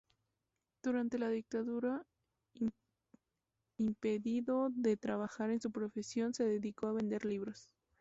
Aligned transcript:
Durante 0.81 1.19
la 1.19 1.29
dictadura, 1.29 2.03
impedido 3.77 4.69
de 4.71 4.97
trabajar 4.97 5.51
en 5.51 5.61
su 5.61 5.69
profesión, 5.71 6.33
se 6.33 6.43
dedicó 6.43 6.87
a 6.87 6.93
vender 6.93 7.23
libros. 7.23 7.69